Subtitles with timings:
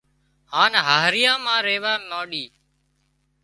[0.55, 2.45] هانَ هاهريان مان ريوا مانڏي